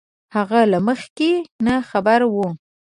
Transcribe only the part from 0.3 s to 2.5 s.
هغه له مخکې نه خبر وو